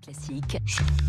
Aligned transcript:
Classique, 0.00 0.58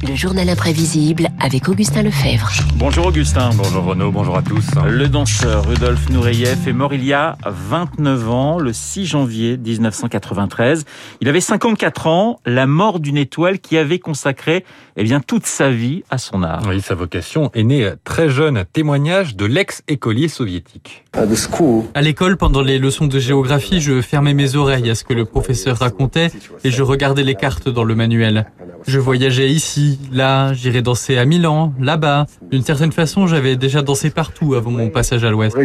le 0.07 0.13
journal 0.15 0.49
imprévisible 0.49 1.29
avec 1.39 1.69
Augustin 1.69 2.03
Lefebvre. 2.03 2.51
Bonjour 2.75 3.05
Augustin. 3.05 3.51
Bonjour 3.55 3.85
Renaud, 3.85 4.11
bonjour 4.11 4.35
à 4.35 4.41
tous. 4.41 4.65
Le 4.85 5.07
danseur 5.07 5.67
Rudolf 5.67 6.09
Nureyev 6.09 6.67
est 6.67 6.73
mort 6.73 6.93
il 6.93 7.05
y 7.05 7.13
a 7.13 7.37
29 7.45 8.29
ans, 8.29 8.59
le 8.59 8.73
6 8.73 9.05
janvier 9.05 9.57
1993. 9.57 10.85
Il 11.21 11.29
avait 11.29 11.39
54 11.39 12.07
ans, 12.07 12.39
la 12.45 12.67
mort 12.67 12.99
d'une 12.99 13.17
étoile 13.17 13.59
qui 13.59 13.77
avait 13.77 13.99
consacré 13.99 14.65
eh 14.97 15.03
bien, 15.03 15.21
toute 15.21 15.45
sa 15.45 15.71
vie 15.71 16.03
à 16.09 16.17
son 16.17 16.43
art. 16.43 16.63
Oui, 16.67 16.81
sa 16.81 16.93
vocation 16.93 17.49
est 17.53 17.63
née 17.63 17.89
très 18.03 18.29
jeune, 18.29 18.65
témoignage 18.73 19.35
de 19.35 19.45
l'ex-écolier 19.45 20.27
soviétique. 20.27 21.05
À 21.13 22.01
l'école, 22.01 22.37
pendant 22.37 22.61
les 22.61 22.79
leçons 22.79 23.07
de 23.07 23.19
géographie, 23.19 23.81
je 23.81 24.01
fermais 24.01 24.33
mes 24.33 24.55
oreilles 24.55 24.89
à 24.89 24.95
ce 24.95 25.03
que 25.03 25.13
le 25.13 25.25
professeur 25.25 25.77
racontait 25.77 26.29
et 26.63 26.69
je 26.71 26.83
regardais 26.83 27.23
les 27.23 27.35
cartes 27.35 27.69
dans 27.69 27.83
le 27.83 27.95
manuel. 27.95 28.45
Je 28.85 28.99
voyageais 28.99 29.49
ici, 29.49 29.99
là, 30.11 30.53
j'irais 30.53 30.81
danser 30.81 31.17
à 31.17 31.25
Milan, 31.25 31.73
là-bas. 31.79 32.25
D'une 32.51 32.63
certaine 32.63 32.91
façon, 32.91 33.27
j'avais 33.27 33.55
déjà 33.55 33.81
dansé 33.81 34.09
partout 34.09 34.55
avant 34.55 34.71
mon 34.71 34.89
passage 34.89 35.23
à 35.23 35.29
l'Ouest. 35.29 35.57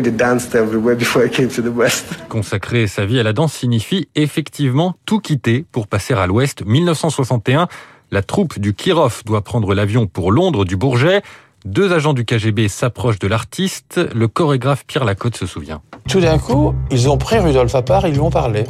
Consacrer 2.29 2.87
sa 2.87 3.07
vie 3.07 3.19
à 3.19 3.23
la 3.23 3.33
danse 3.33 3.53
signifie 3.53 4.09
effectivement 4.15 4.95
tout 5.07 5.21
quitter 5.21 5.65
pour 5.73 5.87
passer 5.87 6.15
à 6.15 6.27
l'Ouest. 6.27 6.65
1961, 6.65 7.69
la 8.11 8.23
troupe 8.23 8.59
du 8.59 8.75
Kirov 8.75 9.23
doit 9.27 9.43
prendre 9.43 9.75
l'avion 9.75 10.07
pour 10.07 10.33
Londres 10.33 10.65
du 10.65 10.77
Bourget. 10.77 11.23
Deux 11.65 11.93
agents 11.93 12.15
du 12.15 12.25
KGB 12.25 12.69
s'approchent 12.69 13.19
de 13.19 13.27
l'artiste. 13.27 14.01
Le 14.15 14.29
chorégraphe 14.29 14.85
Pierre 14.87 15.05
Lacotte 15.05 15.37
se 15.37 15.45
souvient. 15.45 15.83
Tout 16.09 16.21
d'un 16.21 16.39
coup, 16.39 16.75
ils 16.91 17.09
ont 17.09 17.19
pris 17.19 17.39
Rudolf 17.39 17.75
à 17.75 17.83
part, 17.83 18.07
ils 18.07 18.15
lui 18.15 18.21
ont 18.21 18.31
parlé. 18.31 18.65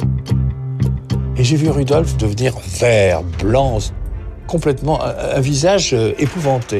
Et 1.37 1.43
j'ai 1.43 1.55
vu 1.55 1.69
Rudolf 1.69 2.17
devenir 2.17 2.55
vert, 2.81 3.21
blanc, 3.39 3.79
complètement 4.49 4.99
un, 5.03 5.39
visage 5.39 5.93
euh, 5.93 6.11
épouvanté. 6.17 6.79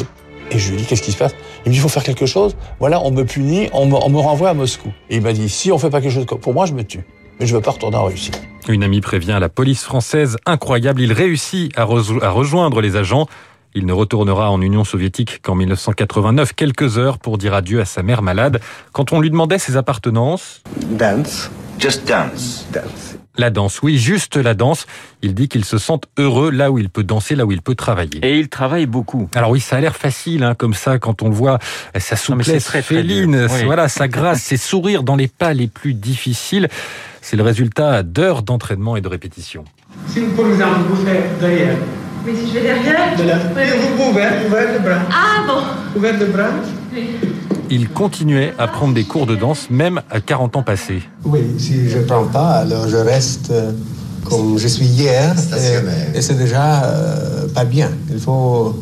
Et 0.52 0.58
je 0.58 0.72
lui 0.72 0.78
dis, 0.78 0.86
qu'est-ce 0.86 1.04
qui 1.04 1.12
se 1.12 1.18
passe? 1.18 1.36
Il 1.66 1.70
me 1.70 1.74
dit, 1.74 1.78
il 1.78 1.82
faut 1.82 1.90
faire 1.90 2.04
quelque 2.04 2.26
chose. 2.26 2.56
Voilà, 2.80 3.00
on 3.02 3.12
me 3.12 3.24
punit, 3.24 3.70
on 3.72 3.86
me, 3.86 3.96
on 3.96 4.10
me 4.10 4.18
renvoie 4.18 4.50
à 4.50 4.54
Moscou. 4.56 4.92
Et 5.10 5.18
il 5.18 5.22
m'a 5.22 5.32
dit, 5.32 5.48
si 5.48 5.72
on 5.72 5.78
fait 5.78 5.92
pas 5.92 6.02
quelque 6.02 6.14
chose 6.14 6.26
pour 6.26 6.54
moi, 6.54 6.66
je 6.66 6.74
me 6.74 6.84
tue. 6.84 7.06
Mais 7.40 7.46
je 7.46 7.56
veux 7.56 7.62
pas 7.62 7.72
retourner 7.72 7.98
en 7.98 8.06
Russie. 8.06 8.32
Une 8.68 8.84
amie 8.84 9.02
prévient 9.02 9.38
la 9.40 9.50
police 9.50 9.84
française. 9.84 10.38
Incroyable, 10.48 11.02
il 11.02 11.14
réussit 11.14 11.72
à, 11.78 11.84
à 11.84 12.32
rejoindre 12.32 12.82
les 12.82 12.96
agents. 12.96 13.28
Il 13.76 13.86
ne 13.86 13.94
retournera 13.94 14.50
en 14.50 14.62
Union 14.62 14.84
soviétique 14.84 15.40
qu'en 15.44 15.54
1989, 15.54 16.54
quelques 16.54 16.98
heures 16.98 17.20
pour 17.20 17.38
dire 17.38 17.54
adieu 17.54 17.80
à 17.80 17.86
sa 17.86 18.02
mère 18.02 18.24
malade. 18.24 18.60
Quand 18.94 19.14
on 19.14 19.22
lui 19.22 19.30
demandait 19.30 19.60
ses 19.60 19.78
appartenances... 19.78 20.64
Dance. 20.90 21.52
Just 21.78 22.08
dance. 22.08 22.66
Dance. 22.74 23.09
La 23.40 23.52
danse, 23.52 23.82
oui, 23.82 23.98
juste 23.98 24.36
la 24.36 24.54
danse. 24.54 24.86
Il 25.22 25.34
dit 25.34 25.48
qu'il 25.48 25.64
se 25.64 25.78
sent 25.78 26.02
heureux 26.18 26.52
là 26.52 26.72
où 26.72 26.78
il 26.78 26.90
peut 26.90 27.06
danser, 27.06 27.36
là 27.36 27.46
où 27.46 27.54
il 27.54 27.62
peut 27.62 27.74
travailler. 27.74 28.20
Et 28.22 28.38
il 28.38 28.50
travaille 28.50 28.86
beaucoup. 28.86 29.30
Alors 29.34 29.52
oui, 29.52 29.62
ça 29.62 29.78
a 29.78 29.80
l'air 29.80 29.96
facile, 29.96 30.44
hein, 30.44 30.56
comme 30.56 30.74
ça, 30.74 31.00
quand 31.00 31.24
on 31.24 31.30
le 31.30 31.36
voit, 31.36 31.58
sa 31.98 32.18
souplesse 32.18 32.66
très, 32.66 32.82
féline, 32.82 33.46
voilà, 33.64 33.88
sa 33.88 34.10
grâce, 34.10 34.42
ses 34.42 34.58
sourires 34.58 35.04
dans 35.04 35.16
les 35.16 35.30
pas 35.30 35.54
les 35.54 35.68
plus 35.68 35.94
difficiles. 35.94 36.68
C'est 37.22 37.38
le 37.38 37.44
résultat 37.44 38.04
d'heures 38.04 38.44
d'entraînement 38.44 38.98
et 38.98 39.02
de 39.02 39.08
répétition. 39.08 39.64
Si, 40.08 40.20
par 40.20 40.46
exemple, 40.46 40.80
vous 40.90 41.06
faites 41.06 41.40
derrière. 41.40 41.78
Mais 42.26 42.36
si 42.36 42.50
je 42.50 42.54
vais 42.56 42.62
derrière 42.62 43.16
de 43.16 43.24
la... 43.24 43.38
Vous 43.38 44.10
ouvert, 44.10 44.34
ouvert 44.48 44.74
le 44.74 44.80
bras. 44.80 45.02
Ah 45.14 45.46
bon 45.48 45.98
Ouvert 45.98 46.20
le 46.20 46.26
bras. 46.26 46.50
Oui. 46.94 47.12
Il 47.70 47.90
continuait 47.90 48.54
à 48.58 48.68
prendre 48.68 48.94
des 48.94 49.04
cours 49.04 49.26
de 49.26 49.36
danse 49.36 49.70
même 49.70 50.02
à 50.10 50.22
40 50.22 50.56
ans 50.58 50.64
passés. 50.64 51.02
Oui, 51.24 51.42
si 51.58 51.90
je 51.90 52.00
ne 52.00 52.04
prends 52.04 52.26
pas, 52.26 52.60
alors 52.60 52.88
je 52.88 52.98
reste 52.98 53.54
comme 54.26 54.58
je 54.58 54.68
suis 54.68 54.86
hier. 54.86 55.34
Et, 56.14 56.18
et 56.18 56.22
c'est 56.22 56.38
déjà 56.38 56.84
euh, 56.84 57.48
pas 57.54 57.66
bien. 57.66 57.90
Il 58.12 58.20
faut 58.20 58.76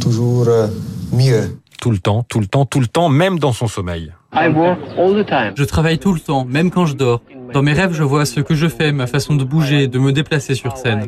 toujours 0.00 0.48
euh, 0.48 0.66
mieux. 1.12 1.58
Tout 1.80 1.90
le 1.90 1.98
temps, 1.98 2.24
tout 2.28 2.40
le 2.40 2.46
temps, 2.46 2.64
tout 2.64 2.80
le 2.80 2.86
temps, 2.86 3.08
même 3.08 3.38
dans 3.38 3.52
son 3.52 3.68
sommeil. 3.68 4.12
Je 4.32 5.64
travaille 5.64 5.98
tout 5.98 6.12
le 6.12 6.20
temps, 6.20 6.44
même 6.44 6.70
quand 6.70 6.86
je 6.86 6.94
dors. 6.94 7.22
Dans 7.52 7.62
mes 7.62 7.72
rêves, 7.72 7.92
je 7.92 8.02
vois 8.02 8.26
ce 8.26 8.40
que 8.40 8.54
je 8.54 8.66
fais, 8.66 8.92
ma 8.92 9.06
façon 9.06 9.36
de 9.36 9.44
bouger, 9.44 9.86
de 9.86 9.98
me 9.98 10.12
déplacer 10.12 10.54
sur 10.54 10.76
scène. 10.76 11.06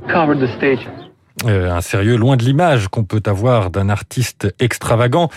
Euh, 1.47 1.73
un 1.73 1.81
sérieux 1.81 2.17
loin 2.17 2.37
de 2.37 2.45
l'image 2.45 2.89
qu'on 2.89 3.05
peut 3.05 3.23
avoir 3.27 3.71
d'un 3.71 3.89
artiste 3.89 4.55
extravagant. 4.59 5.29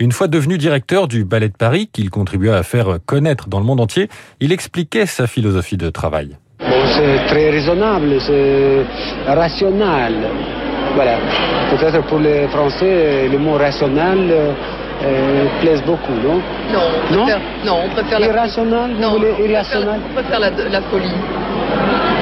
Une 0.00 0.12
fois 0.12 0.28
devenu 0.28 0.56
directeur 0.56 1.08
du 1.08 1.26
Ballet 1.26 1.50
de 1.50 1.56
Paris, 1.58 1.90
qu'il 1.92 2.08
contribua 2.08 2.56
à 2.56 2.62
faire 2.62 3.00
connaître 3.04 3.50
dans 3.50 3.58
le 3.60 3.66
monde 3.66 3.80
entier, 3.80 4.08
il 4.40 4.50
expliquait 4.50 5.04
sa 5.04 5.26
philosophie 5.26 5.76
de 5.76 5.90
travail. 5.90 6.38
c'est 6.58 7.26
très 7.26 7.50
raisonnable, 7.50 8.18
c'est 8.18 8.82
rationnel. 9.26 10.14
Voilà. 10.94 11.18
Peut-être 11.70 12.02
pour 12.06 12.18
les 12.18 12.48
Français, 12.48 13.28
le 13.30 13.36
mot 13.36 13.58
rationnel 13.58 14.32
euh, 15.02 15.44
plaise 15.60 15.82
beaucoup, 15.84 16.14
non? 16.14 16.40
Non, 16.72 16.80
on 17.10 17.14
non? 17.14 17.22
préfère, 17.24 17.40
non, 17.66 17.76
on 17.84 17.88
préfère 17.90 18.20
irrationnel, 18.20 18.90
la... 18.98 19.06
Non, 19.06 19.18
irrationnel 19.44 20.00
On 20.10 20.14
préfère, 20.14 20.40
la, 20.40 20.50
la 20.50 20.80
folie. 20.80 21.12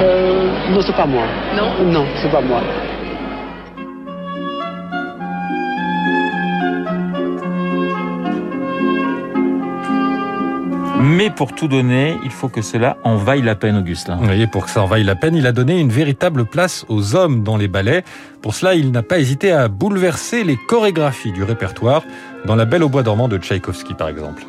Euh, 0.03 0.43
non, 0.71 0.81
c'est 0.81 0.95
pas 0.95 1.05
moi. 1.05 1.23
Non? 1.55 1.85
Non, 1.85 2.05
c'est 2.21 2.29
pas 2.29 2.41
moi. 2.41 2.61
Mais 11.29 11.35
pour 11.35 11.53
tout 11.53 11.67
donner, 11.67 12.17
il 12.23 12.31
faut 12.31 12.49
que 12.49 12.63
cela 12.63 12.97
en 13.03 13.15
vaille 13.15 13.43
la 13.43 13.53
peine, 13.53 13.77
Augustin. 13.77 14.17
Oui, 14.23 14.47
pour 14.47 14.65
que 14.65 14.71
ça 14.71 14.81
en 14.81 14.87
vaille 14.87 15.03
la 15.03 15.15
peine, 15.15 15.35
il 15.35 15.45
a 15.45 15.51
donné 15.51 15.79
une 15.79 15.91
véritable 15.91 16.45
place 16.45 16.85
aux 16.89 17.15
hommes 17.15 17.43
dans 17.43 17.55
les 17.55 17.67
ballets. 17.67 18.03
Pour 18.41 18.55
cela, 18.55 18.73
il 18.73 18.89
n'a 18.89 19.03
pas 19.03 19.19
hésité 19.19 19.51
à 19.51 19.67
bouleverser 19.67 20.43
les 20.43 20.57
chorégraphies 20.67 21.31
du 21.31 21.43
répertoire, 21.43 22.01
dans 22.45 22.55
La 22.55 22.65
Belle 22.65 22.81
au 22.81 22.89
bois 22.89 23.03
dormant 23.03 23.27
de 23.27 23.37
Tchaïkovski, 23.37 23.93
par 23.93 24.07
exemple. 24.07 24.43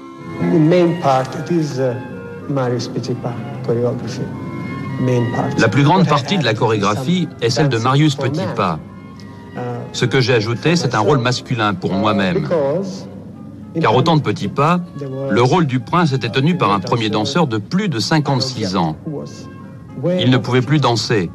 La 5.58 5.68
plus 5.68 5.82
grande 5.82 6.08
partie 6.08 6.38
de 6.38 6.44
la 6.44 6.54
chorégraphie 6.54 7.28
est 7.42 7.50
celle 7.50 7.68
de 7.68 7.76
Marius 7.76 8.16
Petitpas. 8.16 8.78
Ce 9.92 10.06
que 10.06 10.22
j'ai 10.22 10.32
ajouté, 10.32 10.76
c'est 10.76 10.94
un 10.94 11.00
rôle 11.00 11.18
masculin 11.18 11.74
pour 11.74 11.92
moi-même. 11.92 12.48
Car 13.78 13.94
autant 13.94 14.16
de 14.16 14.22
petits 14.22 14.48
pas, 14.48 14.80
le 15.30 15.42
rôle 15.42 15.66
du 15.66 15.80
prince 15.80 16.12
était 16.12 16.30
tenu 16.30 16.56
par 16.56 16.72
un 16.72 16.80
premier 16.80 17.08
danseur 17.08 17.46
de 17.46 17.58
plus 17.58 17.88
de 17.88 17.98
56 17.98 18.76
ans. 18.76 18.96
Il 20.18 20.30
ne 20.30 20.38
pouvait 20.38 20.62
plus 20.62 20.80
danser. 20.80 21.30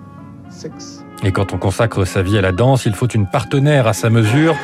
Et 1.24 1.32
quand 1.32 1.54
on 1.54 1.58
consacre 1.58 2.06
sa 2.06 2.22
vie 2.22 2.38
à 2.38 2.42
la 2.42 2.52
danse, 2.52 2.86
il 2.86 2.94
faut 2.94 3.08
une 3.08 3.28
partenaire 3.28 3.88
à 3.88 3.94
sa 3.94 4.10
mesure. 4.10 4.56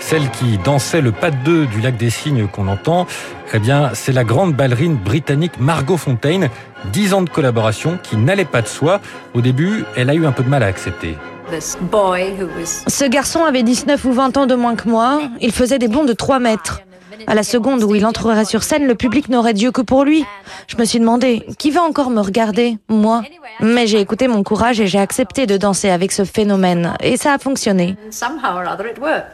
Celle 0.00 0.28
qui 0.30 0.58
dansait 0.58 1.00
le 1.00 1.12
pas 1.12 1.30
de 1.30 1.36
deux 1.44 1.66
du 1.66 1.80
lac 1.80 1.96
des 1.96 2.10
Cygnes 2.10 2.46
qu'on 2.46 2.68
entend, 2.68 3.06
eh 3.54 3.58
bien, 3.58 3.90
c'est 3.94 4.12
la 4.12 4.24
grande 4.24 4.52
ballerine 4.52 4.96
britannique 4.96 5.58
Margot 5.58 5.96
Fontaine. 5.96 6.50
Dix 6.92 7.14
ans 7.14 7.22
de 7.22 7.30
collaboration 7.30 7.98
qui 8.02 8.16
n'allait 8.16 8.44
pas 8.44 8.60
de 8.60 8.66
soi. 8.66 9.00
Au 9.32 9.40
début, 9.40 9.84
elle 9.96 10.10
a 10.10 10.14
eu 10.14 10.26
un 10.26 10.32
peu 10.32 10.42
de 10.42 10.48
mal 10.48 10.62
à 10.62 10.66
accepter. 10.66 11.16
Ce 11.50 13.08
garçon 13.08 13.44
avait 13.44 13.62
19 13.62 14.04
ou 14.04 14.12
20 14.12 14.36
ans 14.36 14.46
de 14.46 14.54
moins 14.54 14.74
que 14.74 14.88
moi. 14.88 15.22
Il 15.40 15.52
faisait 15.52 15.78
des 15.78 15.88
bonds 15.88 16.04
de 16.04 16.12
3 16.12 16.38
mètres. 16.38 16.82
À 17.26 17.34
la 17.34 17.42
seconde 17.42 17.82
où 17.82 17.94
il 17.94 18.04
entrerait 18.04 18.44
sur 18.44 18.62
scène, 18.62 18.86
le 18.86 18.94
public 18.94 19.28
n'aurait 19.28 19.54
Dieu 19.54 19.70
que 19.70 19.80
pour 19.80 20.04
lui. 20.04 20.24
Je 20.66 20.76
me 20.76 20.84
suis 20.84 20.98
demandé, 20.98 21.44
qui 21.58 21.70
va 21.70 21.82
encore 21.82 22.10
me 22.10 22.20
regarder 22.20 22.78
Moi? 22.88 23.22
Mais 23.60 23.86
j'ai 23.86 24.00
écouté 24.00 24.28
mon 24.28 24.42
courage 24.42 24.80
et 24.80 24.86
j'ai 24.86 24.98
accepté 24.98 25.46
de 25.46 25.56
danser 25.56 25.90
avec 25.90 26.12
ce 26.12 26.24
phénomène. 26.24 26.94
Et 27.00 27.16
ça 27.16 27.32
a 27.32 27.38
fonctionné. 27.38 27.96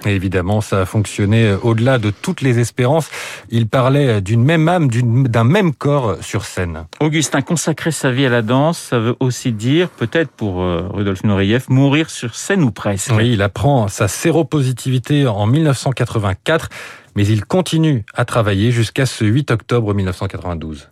Et 0.07 0.11
évidemment, 0.11 0.61
ça 0.61 0.83
a 0.83 0.87
fonctionné 0.87 1.55
au-delà 1.63 1.99
de 1.99 2.11
toutes 2.11 2.41
les 2.43 2.59
espérances. 2.59 3.09
Il 3.51 3.67
parlait 3.69 4.21
d'une 4.21 4.45
même 4.45 4.69
âme, 4.69 4.89
d'un 4.91 5.45
même 5.45 5.75
corps 5.75 6.17
sur 6.21 6.45
scène. 6.45 6.85
Augustin, 7.01 7.43
consacrer 7.43 7.91
sa 7.91 8.11
vie 8.11 8.27
à 8.27 8.31
la 8.31 8.43
danse, 8.43 8.79
ça 8.79 8.99
veut 8.99 9.17
aussi 9.21 9.53
dire, 9.53 9.89
peut-être 9.89 10.31
pour 10.31 10.57
Rudolf 10.93 11.25
Nureyev, 11.25 11.65
mourir 11.69 12.11
sur 12.11 12.35
scène 12.35 12.63
ou 12.63 12.71
presque. 12.71 13.13
Oui, 13.17 13.33
il 13.33 13.43
apprend 13.43 13.89
sa 13.89 14.09
séropositivité 14.09 15.27
en 15.27 15.47
1984 15.47 16.69
mais 17.17 17.27
il 17.27 17.45
continue 17.45 18.05
à 18.15 18.25
travailler 18.25 18.71
jusqu'à 18.71 19.07
ce 19.07 19.25
8 19.25 19.51
octobre 19.51 19.95
1992. 19.95 20.89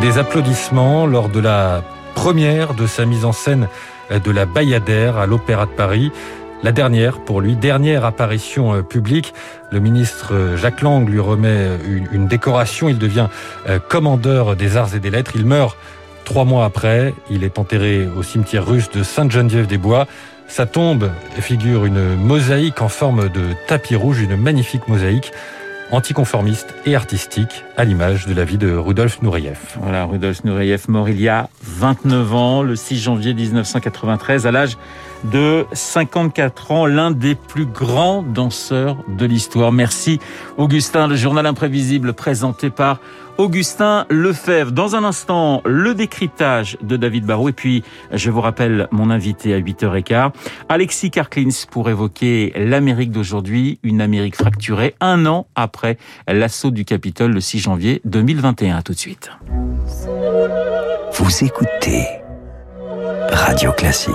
Des 0.00 0.18
applaudissements 0.18 1.06
lors 1.06 1.28
de 1.28 1.40
la 1.40 1.82
première 2.14 2.74
de 2.74 2.86
sa 2.86 3.04
mise 3.06 3.24
en 3.24 3.32
scène 3.32 3.68
de 4.10 4.30
la 4.30 4.46
Bayadère 4.46 5.16
à 5.16 5.26
l'Opéra 5.26 5.66
de 5.66 5.70
Paris. 5.70 6.12
La 6.62 6.72
dernière, 6.72 7.20
pour 7.20 7.40
lui, 7.40 7.54
dernière 7.54 8.04
apparition 8.04 8.82
publique. 8.82 9.34
Le 9.70 9.78
ministre 9.78 10.56
Jacques 10.56 10.82
Lang 10.82 11.08
lui 11.08 11.20
remet 11.20 11.68
une, 12.12 12.26
décoration. 12.26 12.88
Il 12.88 12.98
devient 12.98 13.28
commandeur 13.88 14.56
des 14.56 14.76
arts 14.76 14.94
et 14.94 14.98
des 14.98 15.10
lettres. 15.10 15.32
Il 15.34 15.44
meurt 15.44 15.76
trois 16.24 16.44
mois 16.44 16.64
après. 16.64 17.14
Il 17.30 17.44
est 17.44 17.58
enterré 17.58 18.06
au 18.06 18.22
cimetière 18.22 18.66
russe 18.66 18.90
de 18.90 19.02
Sainte-Geneviève-des-Bois. 19.02 20.06
Sa 20.48 20.66
tombe 20.66 21.10
figure 21.40 21.86
une 21.86 22.14
mosaïque 22.14 22.82
en 22.82 22.88
forme 22.88 23.28
de 23.28 23.54
tapis 23.66 23.96
rouge, 23.96 24.20
une 24.20 24.36
magnifique 24.36 24.86
mosaïque 24.88 25.32
anticonformiste 25.90 26.74
et 26.84 26.96
artistique, 26.96 27.64
à 27.76 27.84
l'image 27.84 28.26
de 28.26 28.34
la 28.34 28.44
vie 28.44 28.58
de 28.58 28.72
Rudolf 28.72 29.22
Nureyev. 29.22 29.58
Voilà, 29.80 30.04
Rudolf 30.04 30.44
Nureyev 30.44 30.84
mort 30.88 31.08
il 31.08 31.20
y 31.20 31.28
a 31.28 31.48
29 31.62 32.34
ans, 32.34 32.62
le 32.62 32.74
6 32.74 32.98
janvier 32.98 33.34
1993, 33.34 34.46
à 34.46 34.50
l'âge 34.50 34.76
de 35.32 35.66
54 35.72 36.70
ans, 36.72 36.86
l'un 36.86 37.10
des 37.10 37.34
plus 37.34 37.66
grands 37.66 38.22
danseurs 38.22 38.96
de 39.08 39.26
l'histoire. 39.26 39.72
Merci 39.72 40.18
Augustin, 40.56 41.08
le 41.08 41.16
journal 41.16 41.46
imprévisible 41.46 42.12
présenté 42.12 42.70
par 42.70 43.00
Augustin 43.38 44.06
Lefebvre. 44.08 44.72
Dans 44.72 44.96
un 44.96 45.04
instant, 45.04 45.62
le 45.64 45.94
décryptage 45.94 46.78
de 46.82 46.96
David 46.96 47.26
Barrault. 47.26 47.50
Et 47.50 47.52
puis, 47.52 47.82
je 48.12 48.30
vous 48.30 48.40
rappelle 48.40 48.88
mon 48.90 49.10
invité 49.10 49.52
à 49.54 49.60
8h15, 49.60 50.32
Alexis 50.68 51.10
Karklins, 51.10 51.66
pour 51.70 51.90
évoquer 51.90 52.52
l'Amérique 52.56 53.10
d'aujourd'hui, 53.10 53.78
une 53.82 54.00
Amérique 54.00 54.36
fracturée, 54.36 54.94
un 55.00 55.26
an 55.26 55.46
après 55.54 55.98
l'assaut 56.26 56.70
du 56.70 56.84
Capitole 56.84 57.32
le 57.32 57.40
6 57.40 57.58
janvier 57.58 58.00
2021. 58.04 58.82
tout 58.82 58.92
de 58.92 58.98
suite. 58.98 59.30
Vous 61.12 61.44
écoutez 61.44 62.06
Radio 63.30 63.72
Classique. 63.72 64.14